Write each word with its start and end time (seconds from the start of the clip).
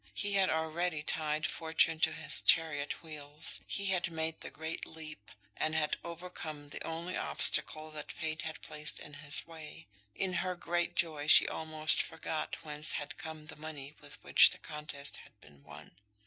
He 0.15 0.33
had 0.33 0.49
already 0.49 1.03
tied 1.03 1.45
Fortune 1.45 1.99
to 1.99 2.11
his 2.11 2.41
chariot 2.41 3.03
wheels. 3.03 3.61
He 3.67 3.85
had 3.93 4.09
made 4.09 4.41
the 4.41 4.49
great 4.49 4.83
leap, 4.83 5.29
and 5.55 5.75
had 5.75 5.95
overcome 6.03 6.69
the 6.69 6.83
only 6.83 7.15
obstacle 7.15 7.91
that 7.91 8.11
Fate 8.11 8.41
had 8.41 8.63
placed 8.63 8.99
in 8.99 9.13
his 9.13 9.45
way. 9.45 9.85
In 10.15 10.33
her 10.41 10.55
great 10.55 10.95
joy 10.95 11.27
she 11.27 11.47
almost 11.47 12.01
forgot 12.01 12.63
whence 12.63 12.93
had 12.93 13.19
come 13.19 13.45
the 13.45 13.55
money 13.55 13.95
with 14.01 14.15
which 14.23 14.49
the 14.49 14.57
contest 14.57 15.17
had 15.17 15.39
been 15.39 15.63
won. 15.63 15.91